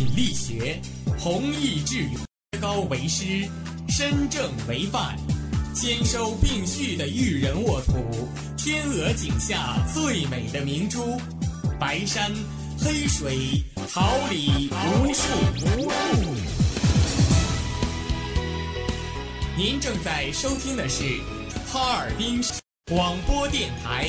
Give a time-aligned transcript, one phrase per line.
[0.00, 0.80] 敦品力学，
[1.18, 2.10] 弘毅致远，
[2.58, 3.46] 高为师，
[3.86, 5.14] 身正为范，
[5.74, 7.92] 兼收并蓄的育人沃土，
[8.56, 11.20] 天鹅颈下最美的明珠，
[11.78, 12.32] 白山
[12.78, 15.22] 黑水，桃李无数
[15.66, 16.34] 无数。
[19.54, 21.04] 您正在收听的是
[21.70, 22.42] 哈尔滨
[22.90, 24.08] 广播电台，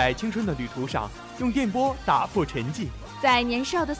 [0.00, 2.86] 在青春的旅途上，用电波打破沉寂。
[3.20, 3.94] 在年少的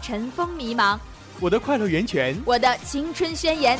[0.00, 0.98] 尘封迷茫，
[1.38, 3.78] 我的快乐源泉，我的青春宣言。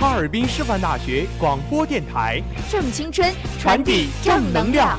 [0.00, 4.98] 哈尔滨师范大学广播电台，正青春，传递正能量。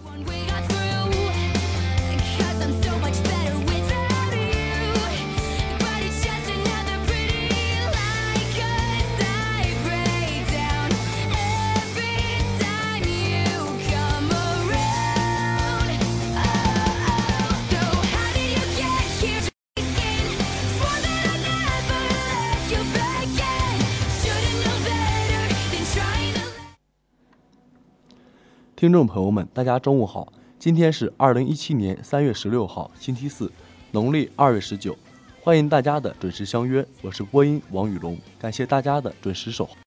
[28.81, 33.51] 听众朋友们，大家中午好，今天是二零一七年三月十六号，星期四，
[33.91, 34.97] 农历二月十九，
[35.39, 39.77] 欢迎大家的准时相约，我是播音王宇龙，感谢大家的准时守候。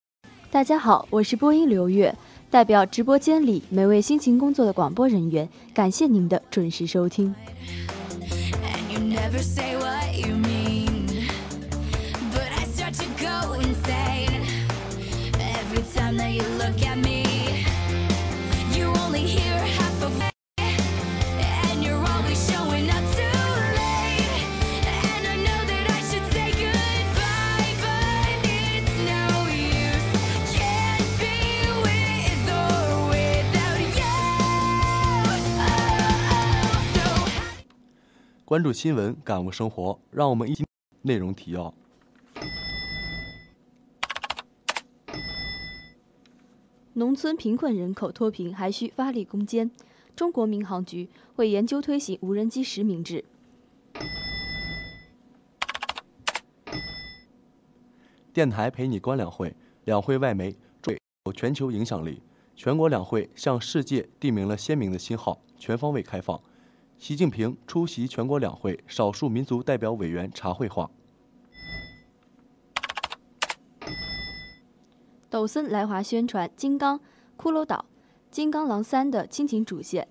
[0.48, 2.14] 大家好，我是播音刘月，
[2.48, 7.34] 代表直播间里每位辛勤工作的广播人员，感谢您的准时收听。
[16.16, 17.23] And you
[38.46, 40.66] 关注新闻，感悟生活，让我们一起
[41.00, 41.72] 内容提要。
[46.92, 49.70] 农村贫困人口脱贫还需发力攻坚，
[50.14, 53.24] 中国民航局会研究推行无人机实名制。
[58.34, 60.54] 电台陪你观两会，两会外媒
[61.24, 62.20] 有全球影响力。
[62.54, 66.38] 全国两会向世界递明了鲜明的信号，全方位开放。
[67.06, 70.90] 习近平出席全国两会少数民族代表委员茶会话。
[75.28, 76.98] 抖森来华宣传《金刚》
[77.36, 77.84] 骷髅岛、
[78.34, 80.08] 《金刚狼三》的亲情主线。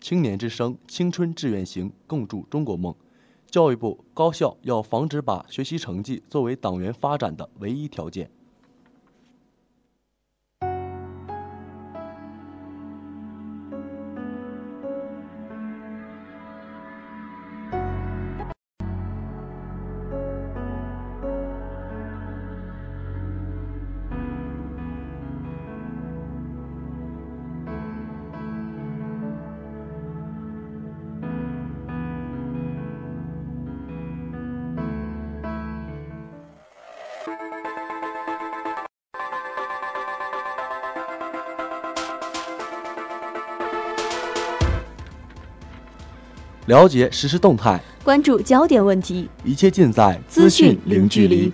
[0.00, 2.94] 青年之声青春志愿行，共筑中国梦。
[3.50, 8.30] 教育部高校要防止把学习成绩作为党员发展的唯一条件。
[46.70, 51.52] 了解实时动态，关注焦点问题，一切尽在资讯零距离。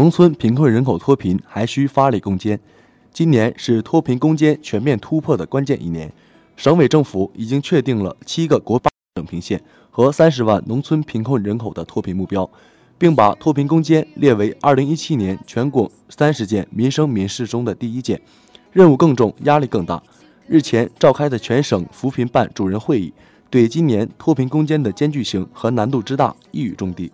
[0.00, 2.58] 农村贫困人口脱贫还需发力攻坚。
[3.12, 6.10] 今年是脱贫攻坚全面突破的关键一年，
[6.56, 12.48] 省委政府已经确定了七个国八省平县和三十万农村贫困人口的脱贫目标，
[12.96, 18.18] 并把脱贫攻坚列为二零一七年全国三十件民生民事中的第一件，
[18.72, 20.02] 任务更重，压力更大。
[20.46, 23.12] 日前召开的全省扶贫办主任会议，
[23.50, 27.12] 对今年脱贫攻坚的艰巨性和难度之大一语中的。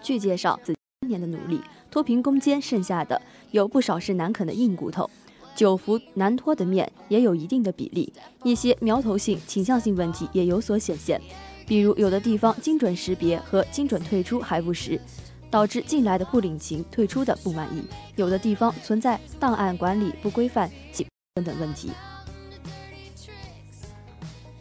[0.00, 0.74] 据介绍，自
[1.12, 1.60] 年的努力，
[1.90, 3.20] 脱贫攻坚剩下的
[3.50, 5.08] 有不少是难啃的硬骨头，
[5.54, 8.10] 久服难脱的面也有一定的比例，
[8.42, 11.20] 一些苗头性、倾向性问题也有所显现。
[11.66, 15.00] 比如，有的地方精准识别和精准退出还不实，
[15.50, 17.82] 导致进来的不领情、退出的不满意；
[18.16, 20.70] 有的地方存在档案管理不规范
[21.34, 21.90] 等等问题。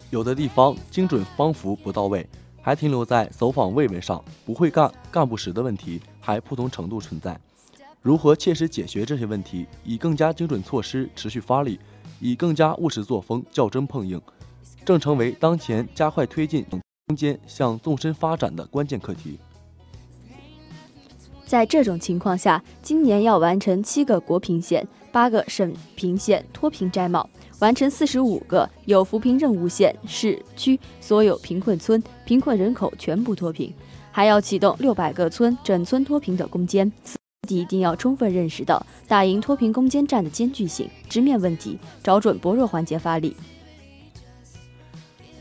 [0.09, 2.27] 有的地方精准帮扶不到位，
[2.61, 7.39] 还停留在走访慰问上，不会干、干不实的问题还不同程度存在。
[8.01, 11.79] 如何切实解决这些问题，以更加精准措施持续发力，
[12.19, 14.19] 以更加务实作风较真碰硬，
[14.85, 19.37] 正成为当前加快推进空间向纵深发展的关键课题。
[21.45, 27.29] 在这种情况下，今年要完成七个国贫县、八个省贫县脱贫摘帽，
[27.59, 33.73] 完成四十五个有扶贫任务县市区所有贫困村贫困人口全部脱贫，
[34.11, 36.91] 还要启动六百个村整村脱贫的攻坚。
[37.03, 37.17] 此
[37.47, 43.35] 地一定要充分认识到打赢脱贫攻坚战的艰巨性，直面问题，找准薄弱环节发力。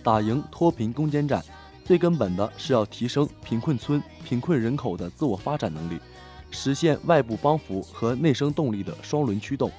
[0.02, 1.44] 打赢脱贫攻坚战，
[1.84, 6.00] 最根本的是要提升贫困村贫困人口的自我发展能力，
[6.50, 9.70] 实现外部帮扶和内生动力的双轮驱动。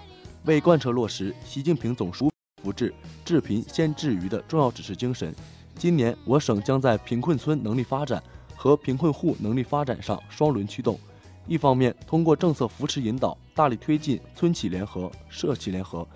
[0.45, 5.33] 为贯彻落实习近平总书记扶治治贫先治愚的重要指示精神，
[5.75, 8.21] 今年我省将在贫困村能力发展
[8.55, 10.99] 和贫困户能力发展上双轮驱动。
[11.47, 16.07] 一方面，通过政策扶持引导，大力推进村企联合、社企联合，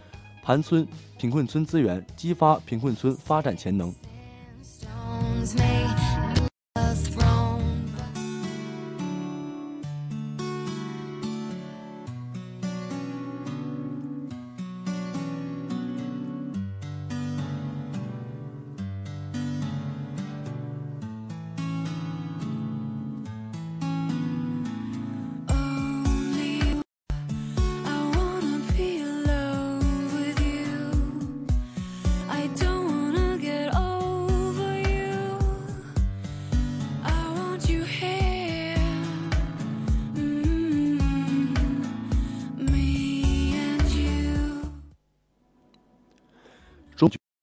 [0.44, 0.88] 盘村
[1.20, 3.94] 贫困村资源，激发贫困村发展潜能。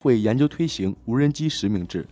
[0.03, 2.05] 会研究推行无人机实名制。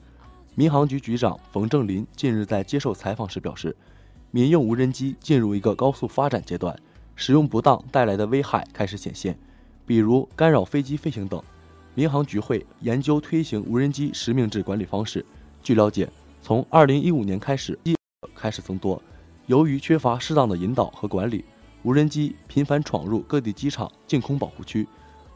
[0.55, 3.77] 民航局局长冯正林近日在接受采访时表示，
[4.31, 6.79] 民用无人机进入一个高速发展阶段，
[7.17, 9.37] 使用不当带来的危害开始显现，
[9.85, 11.43] 比如干扰飞机飞行等。
[11.97, 15.27] 民航局会研究推行无人机实名制管理方式。
[15.61, 16.09] 据了解，
[16.41, 17.77] 从2015年开始，
[18.37, 19.03] 开始增多。
[19.47, 21.45] 由于缺乏适当的引导和管理，
[21.83, 24.87] 无人机频繁闯入各地机场净空保护区，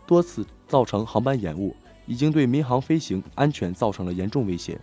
[0.06, 1.75] 多次造成航班延误，
[2.06, 4.80] 已经对民航飞行安全造成了严重威胁。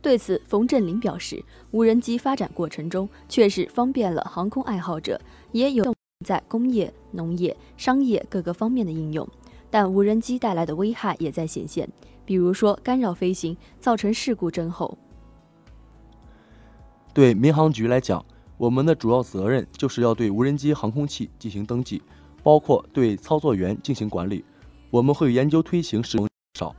[0.00, 5.18] 对此，冯振林表示，无人机发展过程中确实方便了航空爱好者，
[5.52, 5.94] 也有
[6.26, 9.26] 在工业、农业、商业各个方面的应用。
[9.70, 11.88] 但无人机带来的危害也在显现，
[12.24, 14.96] 比如说干扰飞行，造成事故增厚。
[17.14, 18.24] 对民航局来讲，
[18.58, 22.02] 我们的主要责任就是要对无人机航空器进行登记，
[22.42, 24.44] 包括对操作员进行管理。
[24.94, 26.72] 我们会研究推行使用少。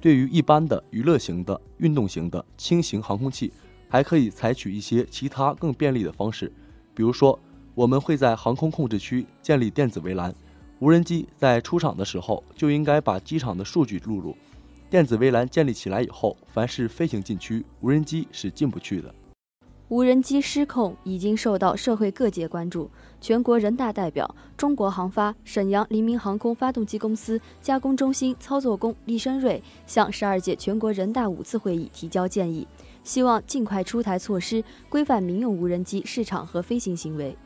[0.00, 3.52] 对于一般的娱乐型的、运动型的轻型航空器，
[3.88, 6.52] 还可以采取一些其他更便利的方式，
[6.94, 7.36] 比如说，
[7.74, 10.32] 我们会在航空控制区建立电子围栏。
[10.78, 14.36] 无人机在出厂的时候就应该把机场的数据录入。
[14.88, 19.12] 电子围栏建立起来以后，凡是飞行禁区，无人机是进不去的。
[19.88, 22.90] 无人机失控已经受到社会各界关注。
[23.20, 32.66] 全国人大代表、中国航发沈阳黎明航空发动机公司加工中心操作工厉生瑞向十二届全国人大五次会议提交建议，
[33.04, 37.36] 希望尽快出台措施，规范民用无人机市场和飞行行为。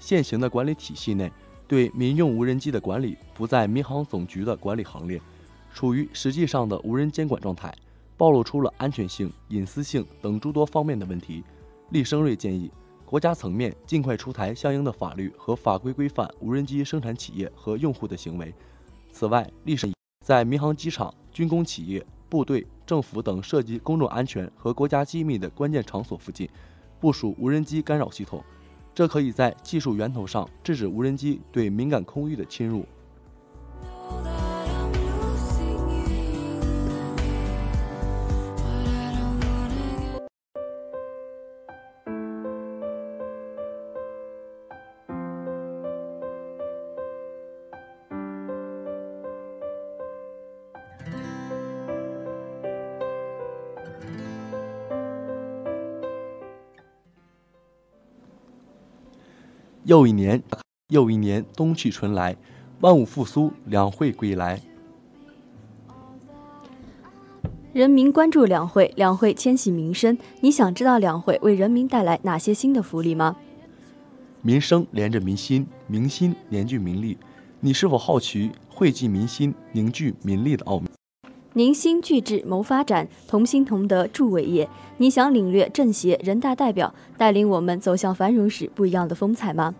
[0.00, 1.30] 现行的管理体系内，
[1.68, 5.20] 对民用无人机的管理不在民航总局的管理行列，
[5.72, 7.72] 处于实际上的无人监管状态。
[8.18, 11.42] 暴露出了安全性、隐私性等诸多方面的问题。
[11.90, 12.70] 厉声瑞建议，
[13.06, 18.52] 国家层面尽快出台相应的法律和法规规范无人机生产企业和用户的行为。
[19.10, 19.90] 此外，厉声
[20.26, 26.46] 在民航机场、军工企业、部队、政府等涉及公众安全和国家机密的关键场所附近，
[27.00, 28.44] 部署无人机干扰系统，
[28.94, 32.84] 这可以在技术源头上制止无人机对敏感空域的侵入。
[59.88, 60.42] 又一年，
[60.88, 62.36] 又一年，冬去春来，
[62.80, 64.60] 万物复苏，两会归来。
[67.72, 70.18] 人民关注两会，两会牵系民生。
[70.42, 73.34] 你想知道两会为人民带来哪些新的福利吗？
[74.42, 77.16] 民生连着民心，民心凝聚民力。
[77.60, 80.97] 你是否好奇汇集民心、凝聚民力的奥秘？
[81.58, 84.70] 凝心聚智谋发展，同心同德助伟业。
[84.98, 89.74] 你想领略政协、人大代表带领我们走向繁荣时不一样的风采吗？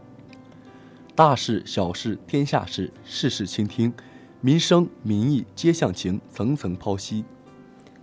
[1.14, 3.92] 大事小事天下事，事事倾听，
[4.40, 7.24] 民生民意皆向情，层层剖析。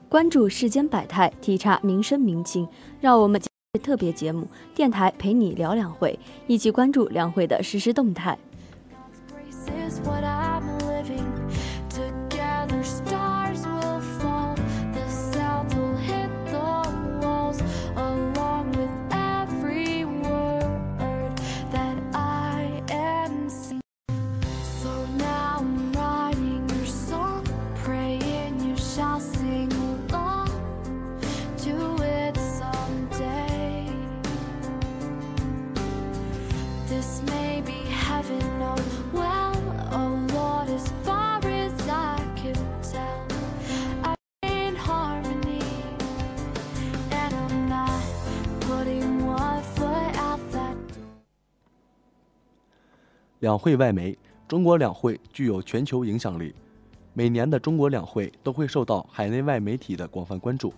[0.08, 2.65] 关注世间百态，体察民生民情，
[3.01, 3.41] 让我们
[3.84, 6.17] 特别节目电台陪你聊两会，
[6.48, 8.39] 一起关注两会的实时动态。
[53.46, 56.52] 两会外媒，中国两会具有全球影响力。
[57.14, 60.74] 每年的中国两会都会受到海内外媒体的广泛关注。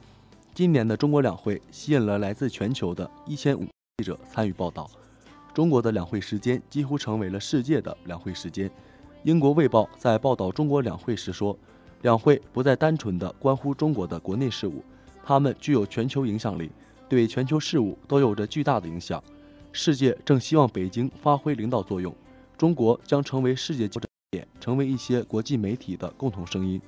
[0.54, 3.64] 今年的中国两会吸引了来自全球的一千五
[4.00, 4.92] 记者参与报道。
[5.54, 8.70] 中国的两会时间几乎成为了世界的两会时间。
[9.24, 11.58] 英国《卫报》在报道中国两会时说
[12.04, 14.84] ：“两会不再单纯的关乎中国的国内事务，
[15.24, 16.70] 它们具有全球影响力，
[17.08, 19.24] 对全球事务都有着巨大的影响。
[19.72, 22.14] 世界正希望北京发挥领导作用。”
[22.58, 26.82] 中国将成为世界焦点，成为一些国际媒体的共同声音。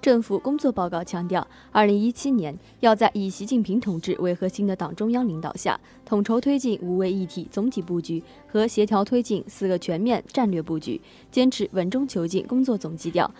[0.00, 11.00] 政府工作报告强调，二零一七年要在以习近平同志为核心的党中央领导下，统筹推进五位一体总体布局和协调推进四个全面战略布局，
[11.32, 13.32] 坚持稳中求进工作总基调，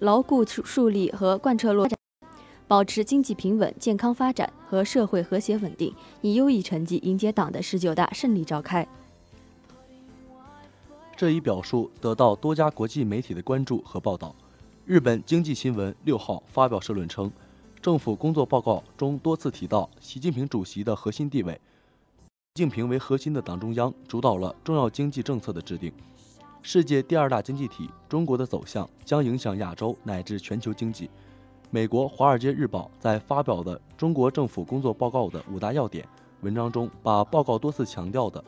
[0.00, 1.88] 牢固树立和贯彻落，
[2.66, 8.86] 保持经济平稳健康发展和社会和谐稳定，以优异成绩迎接党的十九大胜利召开。
[11.22, 14.34] 这一表述得到多家国际媒体的关注和报道。
[14.84, 17.30] 日本经济新闻六号发表社论称，
[17.80, 21.52] 政府工作报告中多次提到习近平主席的核心地位。
[21.52, 25.92] 习近平为核心的党中央主导了重要经济政策的制定。
[26.60, 31.08] 世界第二大经济体中国的走向将影响亚洲乃至全球经济。
[31.70, 36.04] 美国《华尔街日报》在发表的中国政府工作报告的五大要点
[36.40, 38.42] 文章中，把报告多次强调的。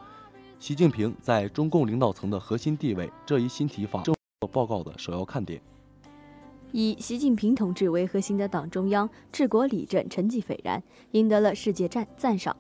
[0.59, 4.03] 习近平在中共领导层的核心地位这一新提法，
[4.51, 5.61] 报告的首要看点。
[6.73, 10.83] 以习近平同志为核心的党中央治国理政成绩斐然，
[11.13, 12.57] 赢得了世界赞赞赏。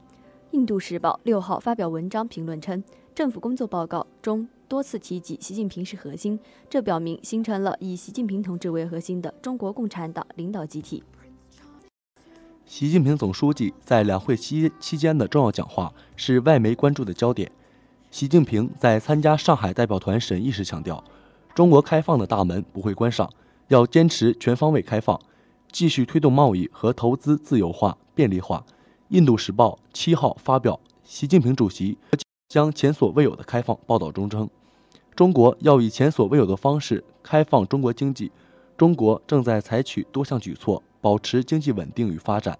[0.50, 2.84] 印度时报六号发表文章评论称，
[3.14, 11.02] 政府工作报告中多次提及习近平是核心，这表明形成了以习近平同志为核心的中国共产党领导集体。
[12.66, 17.50] 习近平总书记在两会期期间的重要讲话是外媒关注的焦点。
[18.14, 21.02] 习近平在参加上海代表团审议时强调，
[21.52, 23.28] 中国开放的大门不会关上，
[23.66, 25.20] 要坚持全方位开放，
[25.72, 28.64] 继续推动贸易和投资自由化、便利化。
[29.08, 31.98] 印度时报七号发表习近平主席
[32.48, 34.48] 将前所未有的开放报道中称，
[35.16, 38.30] 中国要以前所未有的方式开放中国经济，
[38.76, 42.56] 中国正在采取多项举措，保持经济稳定与发展。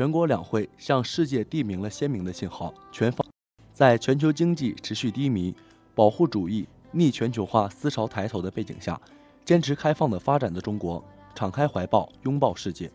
[0.00, 3.22] 全国两会向世界递明了鲜明的信号：全方
[3.70, 5.54] 在全球经济持续低迷、
[5.94, 8.98] 保护主义、逆全球化思潮抬头的背景下，
[9.44, 11.04] 坚持开放的发展的中国，
[11.34, 12.90] 敞开怀抱拥抱世界。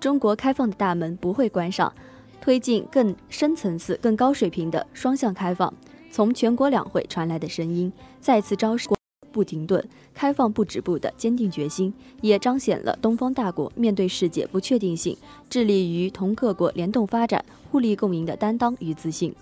[0.00, 1.94] 中国开放的大门不会关上，
[2.40, 5.72] 推进更深层次、更高水平的双向开放。
[6.10, 8.88] 从全国两会传来的声音，再次昭示
[9.30, 9.88] 不停顿、
[10.20, 15.16] 开放不止步的坚定决心，也彰显了东方大国面对世界不确定性，
[15.48, 19.34] 致力于同各国联动发展、互利共赢的担当与自信。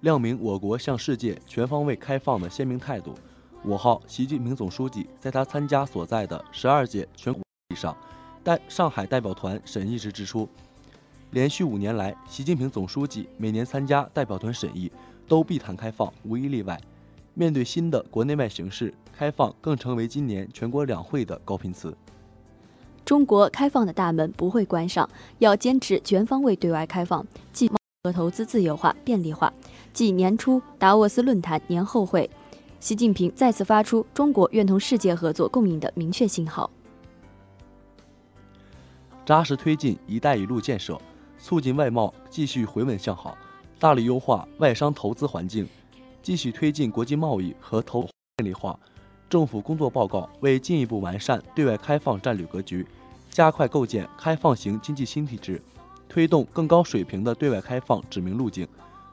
[0.00, 3.14] 亮明我国向世界全方位开放的鲜明态度。
[3.62, 7.96] 五号，习近平总书记在他参加所在的十二届全国会议上，
[8.42, 10.48] 代上海代表团审议时指出，
[11.30, 14.90] 连续五年来，习近平总书记每年参加代表团审议
[15.28, 16.76] 都必谈开放，无一例外。
[17.34, 21.94] 面对新的国内外形势，开放更成为今年全国两会的高频词。
[23.04, 29.52] 中国开放的大门不会关上，要坚持全方位对外开放，既贸易和投资自由化、便利化。
[29.92, 32.30] 继年初达沃斯论坛年后会，
[32.80, 36.70] 习近平再次发出中国愿同世界合作共赢的明确信号。
[39.26, 41.00] 扎实推进“一带一路”建设，
[41.38, 43.36] 促进外贸继续回稳向好，
[43.78, 45.66] 大力优化外商投资环境，
[46.24, 48.76] 继续推进国际贸易和投便利化。
[49.28, 52.86] 政府工作报告为进一步完善对外开放战略格局，
[53.30, 55.60] 加快构建开放型经济新体制，
[56.08, 58.66] 推动更高水平的对外开放指明路径。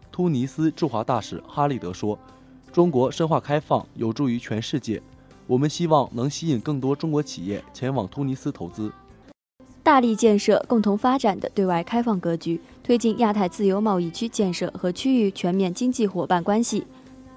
[0.10, 2.18] 突尼斯驻华大使哈利德说
[2.72, 5.02] ：“中国深化开放有助于全世界，
[5.48, 8.90] 我们希望能吸引更多中国企业前往突尼斯投资。”
[9.84, 16.86] 大力建设共同发展的对外开放格局，推进亚太自由贸易区建设和区域全面经济伙伴关系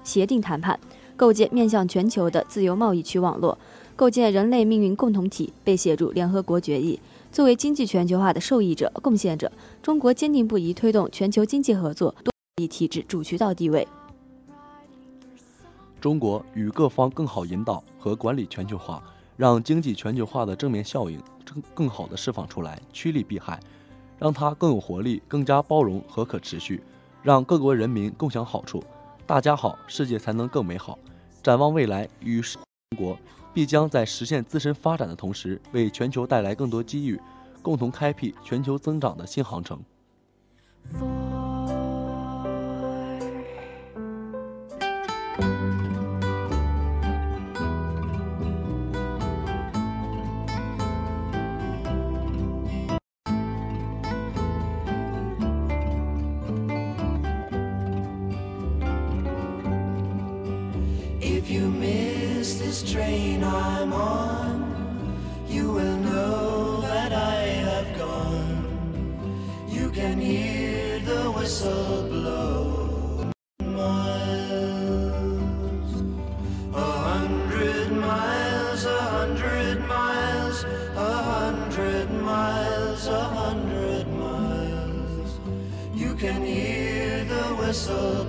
[0.05, 0.79] 协定谈判，
[1.17, 3.57] 构建面向全球的自由贸易区网络，
[3.97, 6.97] 构建人类命运共同体，被写入联合国决议。
[7.31, 13.85] 作为经济全球化的受益者、贡献者，中国坚定不移推动全球经济合作多币体制主渠道地位。
[15.99, 19.03] 中国与各方更好引导和管理全球化，
[19.35, 23.59] 让经济全球化的正面效应更更好地释放出来，趋利避害，
[24.19, 26.81] 让它更有活力、更加包容和可持续，
[27.23, 28.83] 让各国人民共享好处。
[29.27, 30.99] 大家好，世界才能更美好。
[31.41, 32.61] 展望未来，与中
[32.95, 33.17] 国
[33.55, 37.19] 必将在实现自身发展的同时，为全球带来更多机遇，
[37.63, 39.81] 共同开辟全球增长的新航程。
[62.95, 64.55] Train I'm on,
[65.49, 69.67] you will know that I have gone.
[69.67, 73.31] You can hear the whistle blow.
[73.59, 74.31] Miles,
[76.73, 80.63] a hundred miles, a hundred miles,
[80.95, 85.31] a hundred miles, a hundred miles.
[85.93, 88.24] You can hear the whistle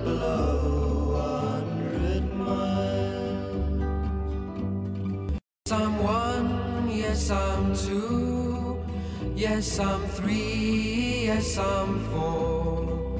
[9.57, 13.19] yes I'm three, yes I'm four,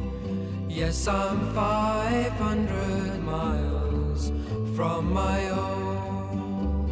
[0.70, 4.32] yes I'm five hundred miles
[4.76, 6.92] from my own.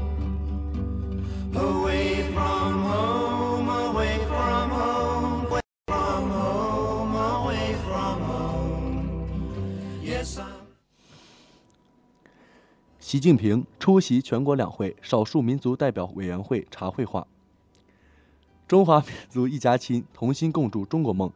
[1.53, 9.29] Away from home, away from home, away from home, away from home.
[10.01, 10.65] Yes I'm.
[12.99, 17.27] 习近平出席全国两会少数民族代表委员会茶会话。
[18.67, 21.32] 中华民族一家亲，同心共筑中国梦。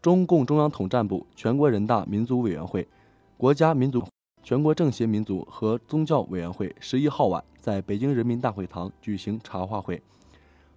[0.00, 2.88] 中共中央统战部、全国人大民族委员会、
[3.36, 4.02] 国家民族、
[4.42, 10.00] 全国政协民族和宗教委员会十一号晚在北京人民大会堂举行茶话会。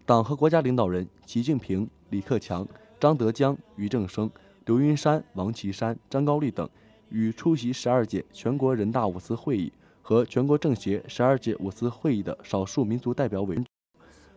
[0.05, 2.67] 党和国家领导人习近平、李克强、
[2.99, 4.29] 张德江、俞正声、
[4.65, 6.69] 刘云山、王岐山、张高丽等
[7.11, 13.65] 与出席十二届全国人大五次会议和全国政协十二届五次会议的少数民族代表委员，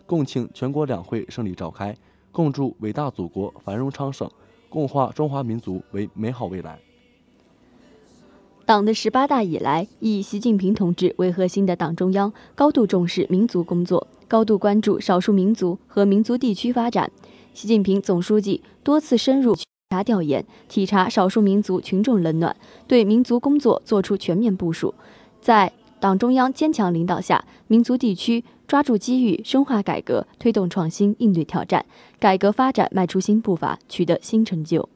[0.07, 1.97] 共庆全国两会胜利召开，
[2.31, 4.31] 共祝伟大祖国繁荣昌盛，
[4.69, 6.79] 共化中华民族为美好未来。
[8.65, 17.11] 党的十八大以来，以习近平同志为核心的党中央高度重视民族工作，高度关注少数民族和民族地区发展。
[17.55, 22.57] 习近平总书记多次深入调查调研，体察少数民族群众冷暖，
[22.89, 24.93] 对民族工作作出全面部署。
[25.41, 31.87] 在党中央坚强领导下，民族地区抓住机遇，深化改革，推动创新，应对挑战，
[32.19, 34.89] 改革发展迈出新步伐，取得新成就。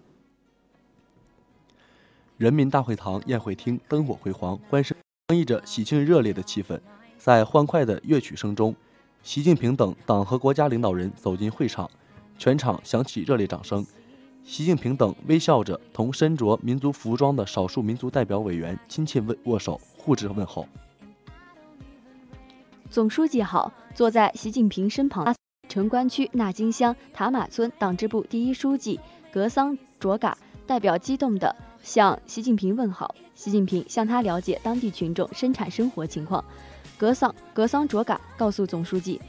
[2.37, 4.97] 人民大会堂宴会厅灯火辉煌，欢声
[5.29, 6.81] 洋溢着喜庆热烈的气氛。
[7.17, 8.75] 在欢快的乐曲声中，
[9.23, 11.89] 习近平等党和国家领导人走进会场，
[12.39, 13.87] 全场响起热烈掌声。
[14.43, 20.67] 习近平等微笑着同身着民族服装的少数民族代表委员亲切问握手，互致问候。
[22.91, 25.33] 总书记好，坐在习近平身旁，
[25.69, 28.99] 城关区纳金乡塔马村党支部第一书记
[29.33, 33.15] 格桑卓嘎代表激动地向习近平问好。
[33.33, 36.45] 习近平向他了解当地群众生产生活情况。
[36.99, 39.21] 格桑格桑卓嘎告诉总书记，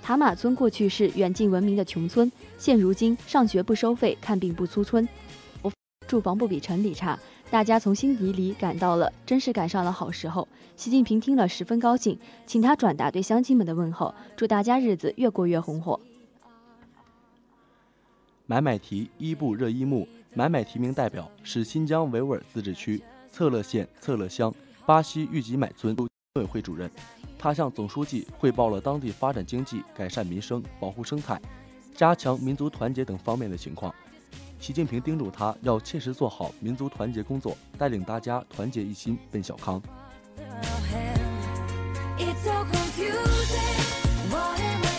[0.00, 5.06] 塔马村过去是远近闻名的穷村，现如今上学不收费，看病不出村，
[6.06, 7.18] 住房不比城里差。
[7.50, 10.46] 大家从心底里感到了，真是赶上了好时候。
[10.76, 16.00] 习近平听了十分高兴，请他转达对乡亲们的问候，祝大家日子越过越红火。
[18.46, 24.52] 买买提伊布热依木买买提名代表是新疆维吾尔自治区策勒县策勒乡
[24.84, 26.90] 巴西玉吉买村村委会主任，
[27.38, 31.40] 他向总书记汇报了当地发展经济、改善民生、保护生态、
[31.94, 33.94] 加强民族团结等方面的情况。
[34.58, 39.80] 习近平叮嘱他要切实做好民族团结工作，带领大家团结一心奔小康。
[42.16, 44.30] It's so confusing.
[44.30, 44.93] What am I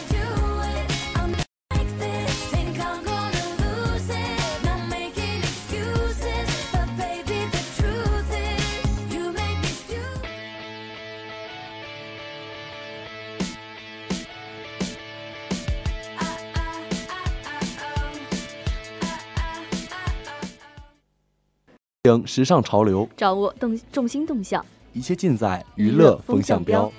[22.05, 23.09] 请时尚潮流。
[23.17, 24.63] 掌握动重心动向。
[24.93, 26.91] 一切尽在娱乐风向标。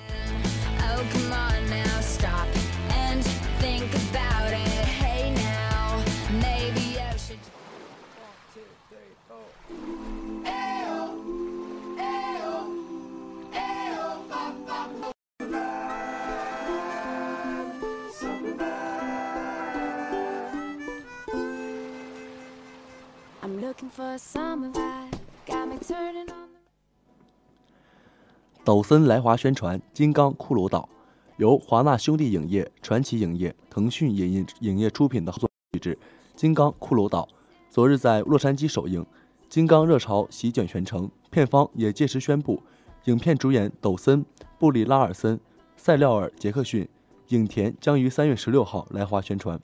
[28.66, 30.88] 抖森来华宣传《金刚骷髅岛》，
[31.36, 35.94] 由华纳兄弟影业、传奇影业、腾讯影业影业出品的合作剧制
[36.34, 37.22] 《金刚骷髅岛》，
[37.70, 39.06] 昨日在洛杉矶首映。
[39.48, 42.60] 金刚热潮席卷全城，片方也届时宣布，
[43.04, 44.26] 影片主演抖森、
[44.58, 45.38] 布里拉尔森、
[45.76, 46.88] 塞廖尔·杰克逊、
[47.28, 49.60] 影田将于三月十六号来华宣传，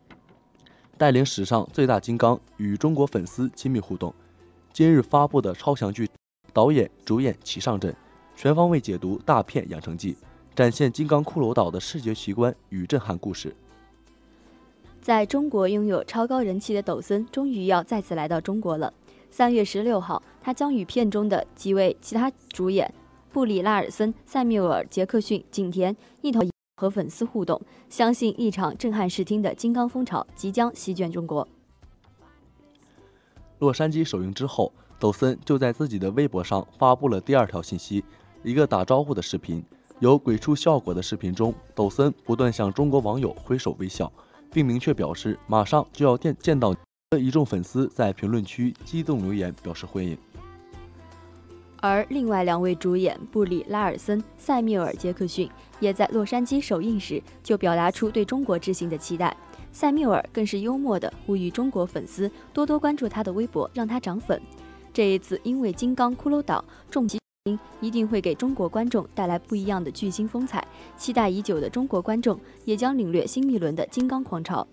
[0.96, 4.14] 带领史上最大金刚与中国粉丝亲密互动。
[4.72, 6.08] 今日发布的超强剧，
[6.52, 7.92] 导演、主演齐上阵。
[8.34, 10.16] 全方位解读大片养成记，
[10.54, 13.54] 展现金刚骷髅岛的视觉奇观与震撼故事。
[15.00, 18.92] 在中国拥有超高人气的抖森，终于要再次来到中国了。
[19.30, 22.92] 三月十六号，他将与片中的几位其他主演
[23.32, 27.60] 布里拉尔森、塞缪尔·杰克逊、景甜一同和粉丝互动。
[27.88, 31.46] 相信一场震撼视听的金刚风潮即将席卷中国。
[33.58, 38.04] 洛杉矶首映之后，抖森就在自己的微博上发布了第二条信息，
[38.42, 39.64] 一个打招呼的视频。
[40.00, 44.10] 有鬼畜效果的视频中，抖森不断向中国网友挥手微笑，
[44.52, 46.74] 并明确表示马上就要见见到。
[47.20, 50.16] 一众粉丝在评论区激动留言表示欢迎。
[51.80, 55.46] 而另外两位主演布里拉尔森、塞缪尔·杰克逊
[55.78, 59.36] 也在洛杉矶首映时就表达出对中国之行的期待。
[59.72, 64.40] 塞缪尔更是幽默地呼吁中国粉丝多多关注他的微博，让他涨粉。
[64.92, 67.18] 这一次因为《金刚骷髅岛》重击
[67.80, 70.64] 一定会给中国观众带来不一样的巨星风采。
[70.96, 74.64] 期待已久的中国观众也将领略新一轮的金刚狂潮。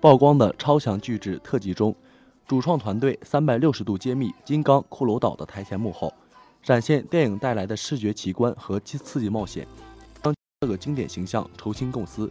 [0.00, 1.94] 曝光的超强巨制特辑中，
[2.46, 6.10] 主创团队三百六十度揭秘金刚骷髅岛的台前幕后，
[6.62, 9.66] 展现电影带来的视觉奇观和刺刺激冒险，
[10.22, 12.30] 将这个经典形象重新构思。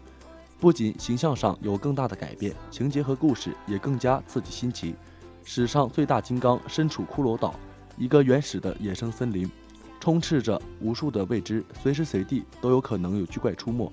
[0.60, 4.96] 不仅形象上有更大的改变，情节和故事也更加刺激新奇。
[5.44, 7.54] 史上最大金刚身处骷髅岛，
[7.98, 9.50] 一个原始的野生森林，
[10.00, 13.92] 充斥着无数的未知，随时随地都有可能有巨怪出没。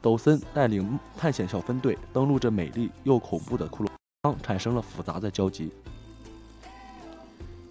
[0.00, 3.86] 抖森带领探险小分队登陆这美丽又恐怖的骷
[4.22, 5.70] 髅，产生了复杂的交集。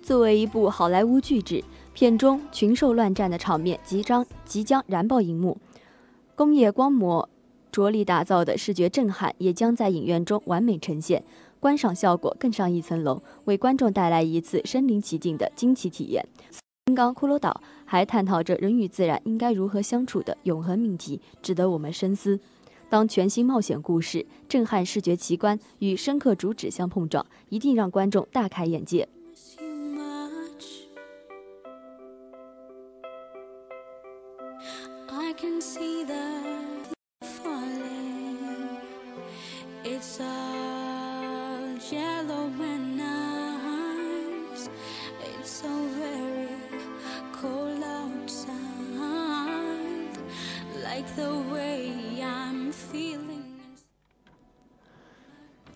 [0.02, 1.63] 作为一部好莱坞巨制，
[1.94, 5.58] 片中群兽乱战的场面即将即将燃爆荧幕，
[6.36, 7.28] 工业光魔
[7.72, 11.24] 着力打造的视觉震撼也将在影院中完美呈现，
[11.62, 16.28] 观赏效果更上一层楼，为观众带来一次身临其境的惊奇体验。
[16.88, 22.39] 金刚骷髅岛还探讨着人与自然应该如何相处的永恒命题，值得我们深思。
[22.89, 29.08] 当全新冒险故事、震撼视觉奇观与深刻主旨相碰撞，一定让观众大开眼界。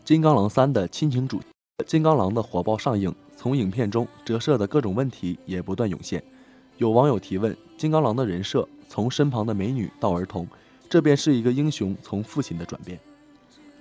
[0.05, 1.41] 金刚狼三的亲情主，
[1.87, 6.23] 金刚狼的火爆上映，从影片中折射的各种问题也不断涌现。
[6.77, 10.47] 有网友提问：金刚狼的人设从身旁的美女到儿童，
[10.87, 12.99] 这便是一个英雄从父亲的转变。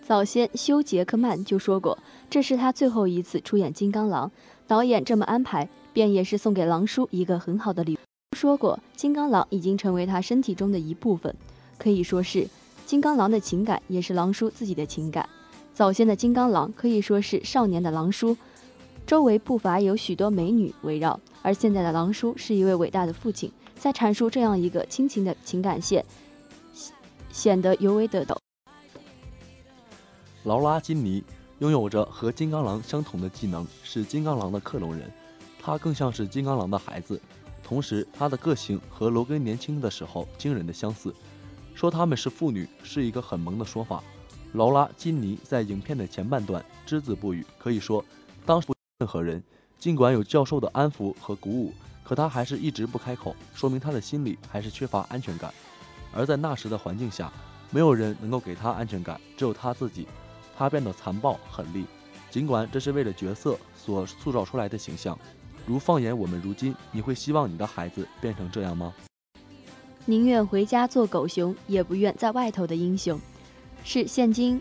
[0.02, 1.98] 早先休·杰克曼就说过，
[2.30, 4.32] 这是他最后一次出演金刚狼。
[4.66, 7.98] 导演这么安排，便也是送给狼叔一个很好的礼物。
[8.34, 11.36] 说过，金刚狼已经成为他身体中的一部分，
[11.76, 12.48] 可以说是
[12.86, 15.28] 金刚狼的情感，也是狼叔自己的情感。
[15.74, 18.36] 早先的金刚狼可以说是少年的狼叔，
[19.04, 26.04] 周围不乏有许多美女围绕，而现在的狼叔是一位伟大的父亲，在阐述这样一个亲情的情感线，
[27.32, 28.36] 显得尤为得抖。
[30.44, 31.24] 劳拉·金尼
[31.58, 35.10] 拥有着和金刚狼相同的技能，是金刚狼的克隆人。
[35.60, 37.20] 他更像是金刚狼的孩子，
[37.64, 41.12] 同时他的个性和罗根年轻的时候惊人的相似。
[41.74, 44.04] 说他们是父女是一个很萌的说法。
[44.54, 48.04] 劳拉·金尼在影片的前半段只字不语，可以说
[48.46, 49.42] 当时不任何人。
[49.80, 51.72] 尽管有教授的安抚和鼓舞，
[52.04, 55.52] 可他还是一直不开口，说明他的心里还是缺乏安全感。
[56.12, 57.32] 而在那时的环境下，
[57.72, 60.06] 没有人能够给他安全感，只有他自己。
[60.56, 61.84] 他变得残暴狠戾，
[62.30, 65.18] 尽管这是为了角色所塑造出来的形象。
[65.66, 68.94] 如放眼我们如今，你会希望你的孩子变成这样吗？
[70.06, 73.18] 宁愿回家做狗熊，也不愿在外头的英雄，
[73.84, 74.60] 是现今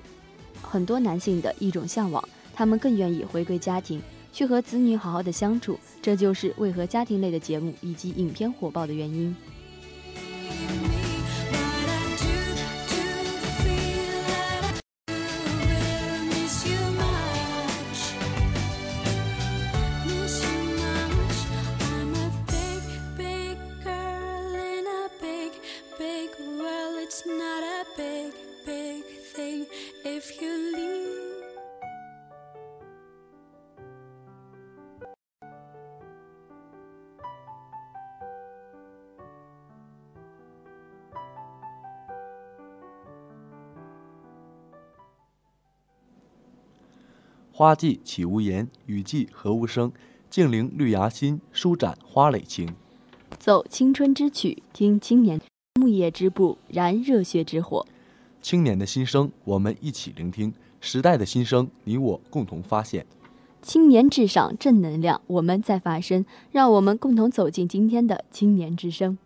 [0.61, 2.23] 很多男性的一种向往。
[2.53, 3.99] 他们更愿意回归家庭，
[4.31, 5.79] 去和子女好好的相处。
[6.03, 9.35] 这就是为何家庭类的节目以及影片火爆的原因。
[47.55, 49.91] 花季岂无言，雨季何无声。
[50.27, 52.67] 静聆绿芽心，舒展花蕾情。
[53.37, 55.39] 奏青春之曲，听青年
[55.79, 57.85] 木叶之步，燃热血之火。
[58.41, 63.05] 青年的心声，我们一起聆听；时代的心声，你我共同发现。
[63.61, 66.25] 青年至上，正能量，我们在发声。
[66.51, 69.19] 让我们共同走进今天的青年之声。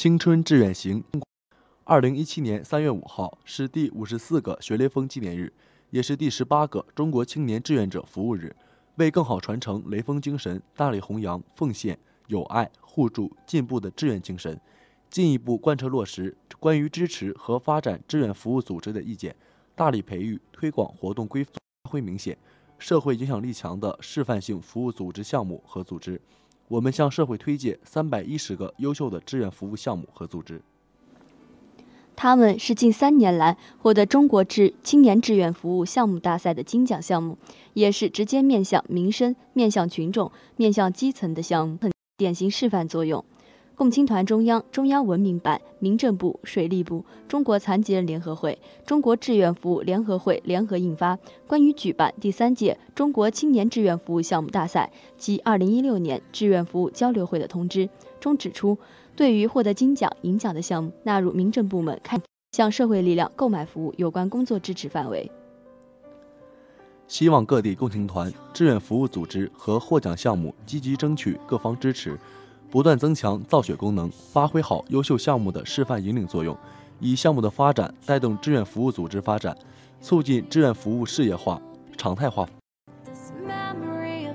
[0.00, 1.04] 青春志愿行，
[1.84, 5.52] 二零一七年三月五号是第五十四个学雷锋纪念日，
[5.90, 8.56] 也是第十八个中国青年志愿者服务日。
[8.96, 14.58] 为更好传承雷锋精神，大力弘扬奉献、友爱、互助、进步的志愿精神，
[15.10, 19.36] 进一步贯彻落实关于支持和发展志愿服务组织的意见，
[19.74, 21.52] 大力培育推广活动规范
[21.84, 22.38] 发挥明显、
[22.78, 26.18] 社会影响力强的示范性服务组织项目和组织。
[26.70, 30.62] 我们向社会推介三百一十个优秀的志愿服务项目和组织。
[32.14, 37.36] 他们是近三年来获得中国志青年志愿服务项目大赛的金奖项目，
[37.74, 41.76] 也是直接面向民生、面向群众、面向基层的项目，
[42.16, 43.24] 典型示范作用。
[43.80, 51.16] 共青团中央、中央文明办、民政部、水利部、中国残疾人联合会、中国志愿服务联合会联合印发
[51.46, 57.86] 《关于举办第三届中国青年志愿服务项目大赛及二零一六年志愿服务交流会的通知》，
[58.20, 58.76] 中指出，
[59.16, 62.20] 对于获得金奖、银奖的项目，纳入民政部门看
[62.52, 65.30] 向社会力量购买服务有关工作支持范围。
[67.08, 72.16] 希望各地共青团、志愿服务组织和获奖项目积极争取各方支持。
[72.70, 76.56] 不断增强造血功能，发挥好优秀项目的示范引领作用，
[77.00, 79.56] 以项目的发展带动志愿服务组织发展，
[80.00, 81.60] 促进志愿服务事业化、
[81.96, 82.46] 常态化。
[83.04, 84.28] This memory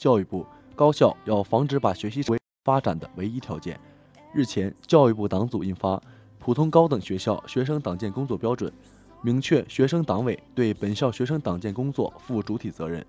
[0.00, 3.78] 教育部高校要防止把学习成为发展的唯一条件。
[4.32, 5.96] 日前，教育部党组印发
[6.38, 8.72] 《普通高等学校学生党建工作标准》，
[9.20, 13.04] 明确学生党委对本校学生党建工作负主体责任，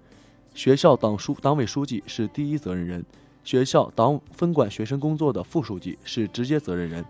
[0.53, 3.05] 学校党书党委书记是第一责任人，
[3.45, 7.05] 学校党分管学生工作的副书记是直接责任人，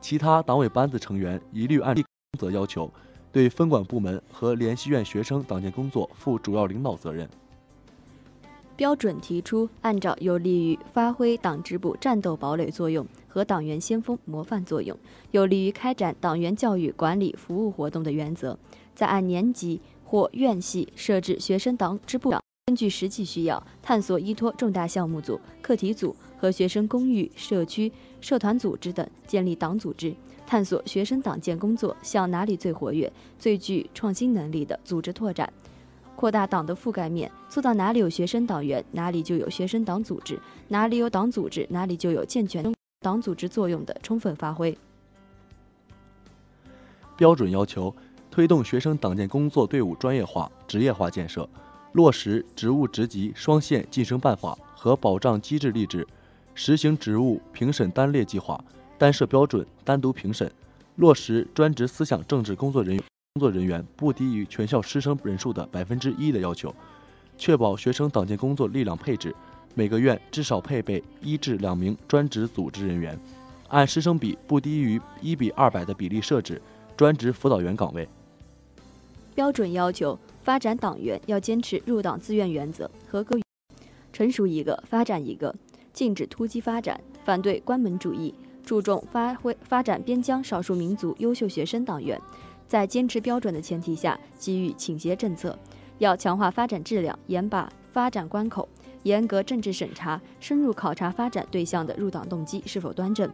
[0.00, 2.04] 其他党委班子成员一律按工
[2.38, 2.88] 责要求，
[3.32, 7.28] 对分管部门和联系院学生党建工作负主要领导责任。
[8.76, 14.98] 标准提出，按照有利于发挥党支部战斗堡垒作用和党员先锋模范作用，
[15.30, 18.58] 有利于开展党员教育管理服务活动的原则，
[18.94, 22.34] 在按年级或院系设置学生党支部，
[22.66, 30.12] 根据实际需要，探索依托重大项目组、课题组和学生公寓、社区、社团组织等建立党组织，
[30.46, 35.52] 探索学生党建工作向哪里最活跃、最具创新能力的组织拓展。
[36.16, 40.36] 扩大党的覆盖面，做到哪里有学生党员，哪里就有学生党组织；
[40.68, 44.76] 哪里有党组织，哪里就有健全党组织作用的充分发挥。
[47.16, 47.94] 标准要求
[48.30, 51.48] 推动学生党建工作队伍专业化、职业化建设，
[51.92, 56.06] 落实职务职级双线晋升办法和保障机制励志，
[56.54, 58.62] 实行职务评审单列计划，
[58.98, 60.50] 单设标准，单独评审，
[60.96, 63.04] 落实专职思想政治工作人员
[63.36, 66.72] 工作人员不低于全校师生人数的百分之一的要求，
[67.36, 69.34] 确保学生党建工作力量配置，
[69.74, 73.18] 每个院至少配备一至两名专职组织人员，
[73.70, 76.62] 按师生比不低于一比二百的比例设置
[76.96, 78.08] 专职辅导员岗位。
[79.34, 83.40] 标准要求发展党员要坚持入党自愿原则，合格。
[84.12, 85.52] 成熟一个发展一个，
[85.92, 88.32] 禁止突击发展，反对关门主义，
[88.64, 92.16] 注重发挥发展边疆少数民族优秀学生党员，
[92.66, 95.58] 在坚持标准的前提下给予倾斜政策，
[95.98, 98.68] 要强化发展质量，严把发展关口，
[99.04, 103.30] 严格政治审查，深入考察发展对象的入党动机是否端正。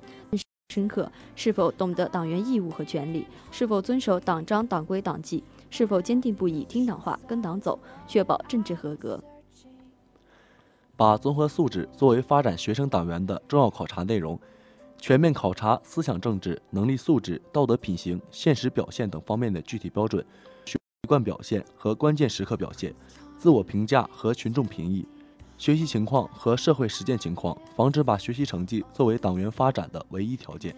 [0.69, 7.77] 深刻，是否懂得党员义务和权利，是否遵守党章、党规、党纪，是否坚定不移听党话、跟党走，
[8.07, 9.21] 确保政治合格。
[10.97, 14.39] 把综合素质作为发展学生党员的重要考察内容，
[15.01, 20.25] 全面考察思想政治、能力素质、道德品行、现实表现等方面的具体标准、
[20.67, 20.77] 习
[21.09, 22.95] 惯表现和关键时刻表现、
[23.39, 25.09] 自我评价和群众评议、
[25.57, 30.77] 学习情况和社会实践情况，防止把学习成绩作为党员发展的唯一条件。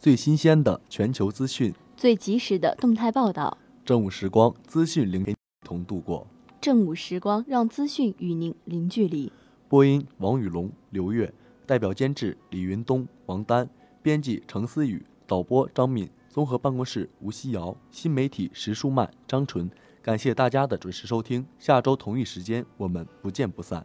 [0.00, 6.26] 最新鲜的全球资讯，最及时的动态报道，正午时光资讯零一同度过。
[6.58, 9.30] 正午时光让资讯与您零距离。
[9.68, 11.30] 播音：王雨龙、刘月，
[11.66, 13.68] 代表监制：李云东、王丹，
[14.00, 19.70] 编辑程思雨，导播张敏，综合办公室吴希瑶，新媒体石舒曼、张纯。
[20.00, 23.84] 感谢大家的准时收听，下周同一时间我们不见不散。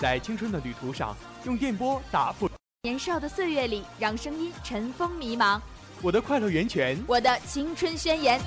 [0.00, 2.50] 在青春的旅途上，用电波打破
[2.82, 5.60] 年少的岁月里，让声音尘封迷茫。
[6.00, 6.98] 我的快乐源泉。
[7.06, 8.40] 我的青春宣言。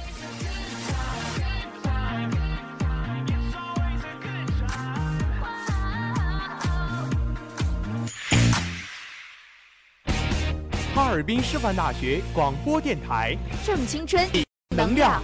[10.96, 14.28] 哈尔滨师范大学广播电台，正青春，
[14.76, 15.22] 能量